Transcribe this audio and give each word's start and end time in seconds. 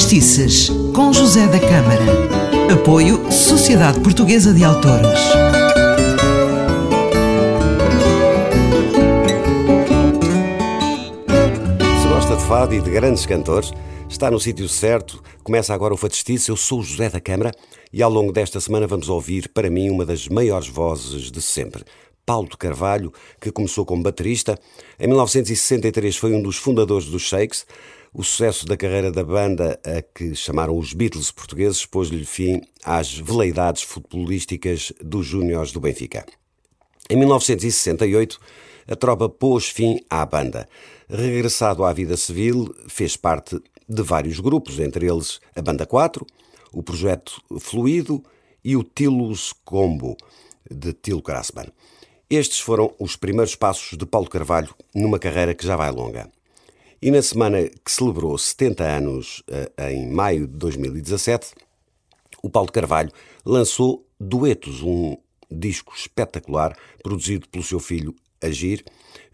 Justiças, 0.00 0.70
com 0.94 1.12
José 1.12 1.46
da 1.46 1.60
Câmara. 1.60 2.72
Apoio 2.72 3.30
Sociedade 3.30 4.00
Portuguesa 4.00 4.54
de 4.54 4.64
Autores. 4.64 5.20
Se 12.00 12.08
gosta 12.08 12.34
de 12.34 12.42
fado 12.44 12.74
e 12.74 12.80
de 12.80 12.90
grandes 12.90 13.26
cantores, 13.26 13.72
está 14.08 14.30
no 14.30 14.40
sítio 14.40 14.66
certo. 14.70 15.22
Começa 15.44 15.74
agora 15.74 15.92
o 15.92 15.98
Fadestice. 15.98 16.48
Eu 16.48 16.56
sou 16.56 16.82
José 16.82 17.10
da 17.10 17.20
Câmara 17.20 17.52
e 17.92 18.02
ao 18.02 18.10
longo 18.10 18.32
desta 18.32 18.58
semana 18.58 18.86
vamos 18.86 19.10
ouvir, 19.10 19.50
para 19.50 19.68
mim, 19.68 19.90
uma 19.90 20.06
das 20.06 20.26
maiores 20.28 20.68
vozes 20.68 21.30
de 21.30 21.42
sempre. 21.42 21.84
Paulo 22.30 22.48
de 22.48 22.56
Carvalho, 22.56 23.12
que 23.40 23.50
começou 23.50 23.84
como 23.84 24.04
baterista. 24.04 24.56
Em 25.00 25.08
1963 25.08 26.16
foi 26.16 26.32
um 26.32 26.40
dos 26.40 26.56
fundadores 26.56 27.06
dos 27.06 27.22
Shakes. 27.22 27.66
O 28.14 28.22
sucesso 28.22 28.66
da 28.66 28.76
carreira 28.76 29.10
da 29.10 29.24
banda, 29.24 29.80
a 29.84 30.00
que 30.00 30.36
chamaram 30.36 30.78
os 30.78 30.92
Beatles 30.92 31.32
portugueses, 31.32 31.84
pôs-lhe 31.84 32.24
fim 32.24 32.60
às 32.84 33.12
veleidades 33.18 33.82
futebolísticas 33.82 34.92
dos 35.02 35.26
Júniores 35.26 35.72
do 35.72 35.80
Benfica. 35.80 36.24
Em 37.10 37.16
1968, 37.16 38.38
a 38.86 38.94
tropa 38.94 39.28
pôs 39.28 39.66
fim 39.66 39.98
à 40.08 40.24
banda. 40.24 40.68
Regressado 41.08 41.82
à 41.82 41.92
vida 41.92 42.16
civil, 42.16 42.72
fez 42.86 43.16
parte 43.16 43.60
de 43.88 44.02
vários 44.04 44.38
grupos, 44.38 44.78
entre 44.78 45.10
eles 45.10 45.40
a 45.56 45.60
Banda 45.60 45.84
4, 45.84 46.24
o 46.72 46.80
Projeto 46.80 47.42
Fluido 47.58 48.22
e 48.64 48.76
o 48.76 48.84
Tilos 48.84 49.52
Combo, 49.64 50.16
de 50.70 50.92
Tilo 50.92 51.22
Krasman. 51.22 51.72
Estes 52.30 52.60
foram 52.60 52.94
os 52.96 53.16
primeiros 53.16 53.56
passos 53.56 53.98
de 53.98 54.06
Paulo 54.06 54.28
Carvalho 54.28 54.72
numa 54.94 55.18
carreira 55.18 55.52
que 55.52 55.66
já 55.66 55.74
vai 55.74 55.90
longa. 55.90 56.30
E 57.02 57.10
na 57.10 57.20
semana 57.20 57.68
que 57.68 57.90
celebrou 57.90 58.38
70 58.38 58.84
anos, 58.84 59.42
eh, 59.48 59.92
em 59.92 60.08
maio 60.08 60.46
de 60.46 60.54
2017, 60.56 61.52
o 62.40 62.48
Paulo 62.48 62.70
Carvalho 62.70 63.10
lançou 63.44 64.06
Duetos, 64.20 64.80
um 64.80 65.16
disco 65.50 65.92
espetacular 65.96 66.78
produzido 67.02 67.48
pelo 67.48 67.64
seu 67.64 67.80
filho 67.80 68.14
Agir, 68.40 68.84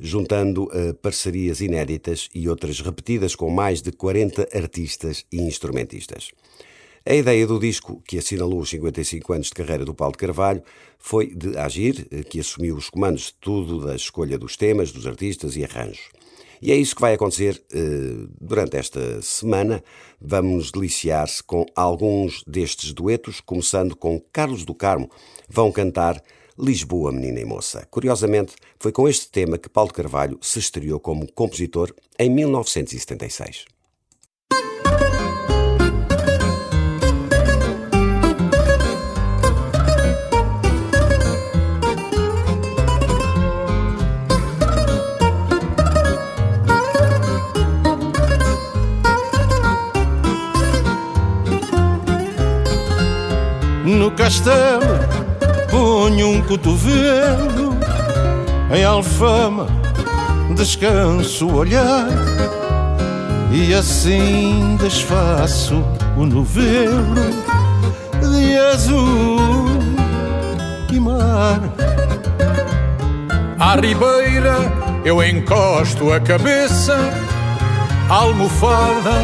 juntando 0.01 0.65
uh, 0.65 0.95
parcerias 0.95 1.61
inéditas 1.61 2.29
e 2.35 2.49
outras 2.49 2.81
repetidas 2.81 3.37
com 3.37 3.51
mais 3.51 3.81
de 3.81 3.93
40 3.93 4.49
artistas 4.57 5.25
e 5.31 5.41
instrumentistas. 5.43 6.33
A 7.09 7.15
ideia 7.15 7.47
do 7.47 7.61
disco, 7.61 8.03
que 8.05 8.19
assinalou 8.19 8.59
os 8.59 8.69
55 8.71 9.33
anos 9.33 9.47
de 9.47 9.53
carreira 9.53 9.85
do 9.85 9.95
Paulo 9.95 10.11
de 10.11 10.19
Carvalho, 10.19 10.61
foi 10.99 11.33
de 11.33 11.57
Agir, 11.57 12.05
eh, 12.11 12.25
que 12.25 12.41
assumiu 12.41 12.75
os 12.75 12.91
comandos 12.91 13.27
de 13.27 13.35
tudo, 13.35 13.87
da 13.87 13.95
escolha 13.95 14.37
dos 14.37 14.57
temas, 14.57 14.91
dos 14.91 15.07
artistas 15.07 15.55
e 15.55 15.63
arranjos. 15.63 16.09
E 16.61 16.73
é 16.73 16.75
isso 16.75 16.97
que 16.97 17.01
vai 17.01 17.15
acontecer 17.15 17.63
uh, 17.73 18.29
durante 18.41 18.77
esta 18.77 19.23
semana. 19.23 19.85
Vamos 20.21 20.73
deliciar-se 20.73 21.45
com 21.45 21.65
alguns 21.77 22.43
destes 22.45 22.93
duetos, 22.93 23.41
começando 23.41 23.95
com 23.95 24.21
Carlos 24.33 24.65
do 24.65 24.75
Carmo. 24.75 25.09
Vão 25.49 25.71
cantar 25.71 26.21
Lisboa, 26.59 27.13
Menina 27.13 27.39
e 27.39 27.45
Moça. 27.45 27.87
Curiosamente, 27.89 28.57
foi 28.81 28.91
com 28.91 29.09
este 29.09 29.31
tema 29.31 29.59
que 29.59 29.69
Paulo 29.69 29.93
Carvalho 29.93 30.41
se 30.43 30.59
estreou 30.59 30.99
como 30.99 31.31
compositor 31.31 31.95
em 32.19 32.29
1976. 32.29 33.76
No 53.97 54.11
castelo 54.11 54.99
ponho 55.71 56.29
um 56.29 56.43
cotovelo 56.43 57.77
em 58.75 58.85
alfama 58.85 59.67
descanso 60.55 61.47
o 61.47 61.57
olhar 61.57 62.07
e 63.51 63.73
assim 63.73 64.77
desfaço 64.81 65.83
o 66.17 66.27
novelo 66.27 67.15
de 68.21 68.57
azul 68.57 69.69
e 70.93 71.01
mar. 71.01 71.61
À 73.59 73.77
ribeira 73.77 74.57
eu 75.05 75.23
encosto 75.23 76.13
a 76.13 76.21
cabeça, 76.21 76.97
almofada 78.09 79.23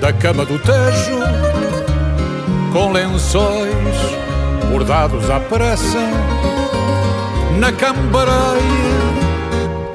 da 0.00 0.12
cama 0.12 0.44
do 0.44 0.58
Tejo 0.58 1.65
com 2.76 2.92
lençóis 2.92 3.96
bordados 4.70 5.30
à 5.30 5.40
pressa 5.40 5.98
na 7.58 7.72
cambaraia 7.72 8.60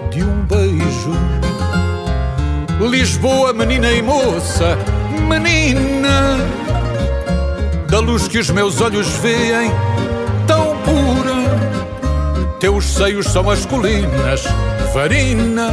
de 0.10 0.24
um 0.24 0.42
beijo. 0.46 1.12
Lisboa, 2.80 3.54
menina 3.54 3.92
e 3.92 4.02
moça, 4.02 4.76
menina, 5.30 6.40
da 7.88 8.00
luz 8.00 8.28
que 8.28 8.40
os 8.40 8.50
meus 8.50 8.82
olhos 8.82 9.08
veem, 9.18 9.70
tão 10.48 10.76
pura. 10.78 12.58
Teus 12.60 12.86
seios 12.86 13.28
são 13.28 13.48
as 13.48 13.64
colinas, 13.64 14.44
varina, 14.92 15.70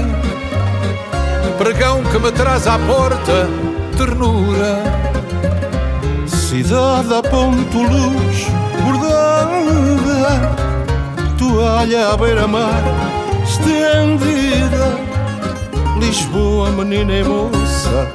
pregão 1.57 2.03
que 2.03 2.19
me 2.19 2.31
traz 2.33 2.67
à 2.67 2.79
porta, 2.79 3.49
ternura 3.97 5.09
cidade 6.49 7.13
a 7.13 7.23
ponto 7.23 7.77
luz 7.77 8.47
bordada, 8.83 10.57
toalha 11.39 12.09
à 12.09 12.17
beira-mar 12.17 12.83
estendida, 13.45 14.97
Lisboa, 16.01 16.71
menina 16.71 17.13
e 17.13 17.23
moça 17.23 18.11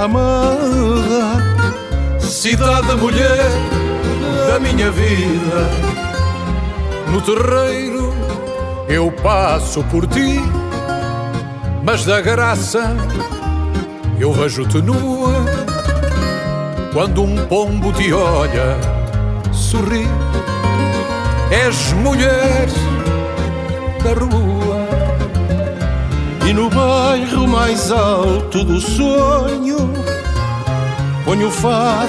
amada, 0.00 1.40
cidade 2.18 2.92
mulher 2.96 3.50
da 4.48 4.58
minha 4.58 4.90
vida. 4.90 5.70
No 7.12 7.20
terreiro 7.20 8.12
eu 8.88 9.12
passo 9.12 9.84
por 9.84 10.08
ti, 10.08 10.40
mas 11.84 12.04
da 12.04 12.20
graça 12.20 12.96
eu 14.18 14.32
vejo-te 14.32 14.82
nua 14.82 15.75
quando 16.96 17.22
um 17.22 17.36
pombo 17.46 17.92
te 17.92 18.10
olha, 18.10 18.78
sorri. 19.52 20.08
És 21.50 21.92
mulher 21.92 22.66
da 24.02 24.14
rua. 24.14 24.88
E 26.48 26.54
no 26.54 26.70
bairro 26.70 27.46
mais 27.46 27.92
alto 27.92 28.64
do 28.64 28.80
sonho, 28.80 29.92
ponho 31.26 31.48
o 31.48 31.50
fado 31.50 32.08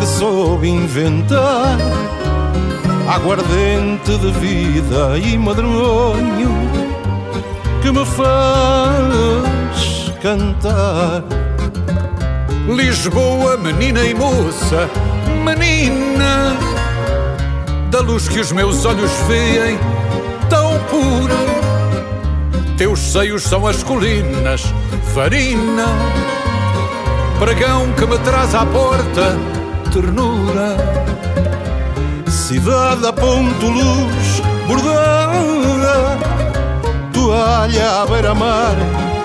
que 0.00 0.06
soube 0.06 0.68
inventar. 0.68 1.78
Aguardente 3.08 4.18
de 4.18 4.32
vida 4.32 5.16
e 5.16 5.38
madronho 5.38 6.50
que 7.80 7.92
me 7.92 8.04
faz 8.04 10.10
cantar. 10.20 11.41
Lisboa, 12.68 13.56
menina 13.56 14.04
e 14.04 14.14
moça, 14.14 14.88
menina, 15.44 16.56
da 17.90 18.00
luz 18.00 18.28
que 18.28 18.38
os 18.38 18.52
meus 18.52 18.84
olhos 18.84 19.10
veem, 19.26 19.78
tão 20.48 20.78
pura. 20.84 21.34
Teus 22.76 23.00
seios 23.00 23.42
são 23.42 23.66
as 23.66 23.82
colinas, 23.82 24.62
farina, 25.12 25.86
pregão 27.40 27.92
que 27.94 28.06
me 28.06 28.16
traz 28.18 28.54
à 28.54 28.64
porta, 28.64 29.36
ternura. 29.92 30.76
Cidade 32.28 33.04
a 33.06 33.12
ponto 33.12 33.66
luz, 33.66 34.40
bordada, 34.68 36.16
toalha 37.12 38.02
à 38.02 38.06
beira-mar, 38.06 38.76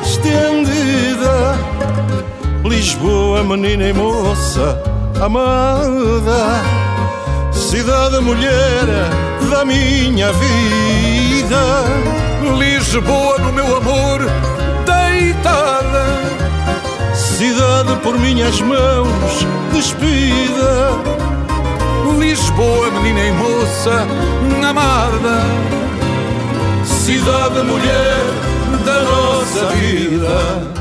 estendida 0.02 1.77
Lisboa, 2.68 3.44
menina 3.44 3.86
e 3.86 3.94
moça 3.94 4.78
amada, 5.24 6.62
cidade 7.54 8.20
mulher 8.20 8.86
da 9.50 9.64
minha 9.64 10.34
vida. 10.34 11.86
Lisboa, 12.60 13.38
no 13.38 13.54
meu 13.54 13.78
amor, 13.78 14.20
deitada. 14.86 16.06
Cidade 17.16 17.96
por 18.04 18.20
minhas 18.20 18.60
mãos 18.60 19.48
despida. 19.72 20.92
Lisboa, 22.20 22.92
menina 22.92 23.22
e 23.22 23.32
moça 23.32 24.06
amada. 24.70 25.42
Cidade 26.84 27.62
mulher 27.64 28.26
da 28.84 29.02
nossa 29.04 29.68
vida 29.76 30.77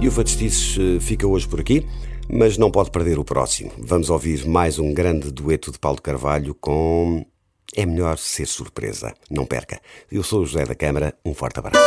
E 0.00 0.08
o 0.08 0.12
Fadistices 0.12 0.76
eh, 0.78 1.00
fica 1.00 1.26
hoje 1.26 1.48
por 1.48 1.60
aqui, 1.60 1.86
mas 2.28 2.58
não 2.58 2.70
pode 2.70 2.90
perder 2.90 3.18
o 3.18 3.24
próximo. 3.24 3.70
Vamos 3.78 4.10
ouvir 4.10 4.46
mais 4.46 4.78
um 4.78 4.92
grande 4.92 5.30
dueto 5.30 5.72
de 5.72 5.78
Paulo 5.78 6.00
Carvalho 6.00 6.54
com 6.54 7.24
É 7.74 7.86
Melhor 7.86 8.18
Ser 8.18 8.46
Surpresa. 8.46 9.14
Não 9.30 9.46
perca. 9.46 9.80
Eu 10.10 10.22
sou 10.22 10.42
o 10.42 10.46
José 10.46 10.64
da 10.64 10.74
Câmara, 10.74 11.14
um 11.24 11.34
forte 11.34 11.58
abraço. 11.58 11.80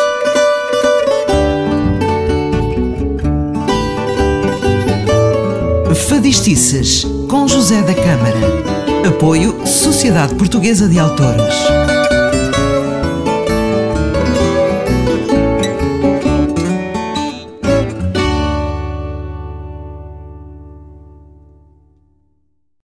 Fadistices 6.10 7.06
com 7.30 7.48
José 7.48 7.82
da 7.82 7.94
Câmara. 7.94 9.08
Apoio 9.08 9.66
Sociedade 9.66 10.36
Portuguesa 10.36 10.88
de 10.88 10.98
Autores. 11.00 11.56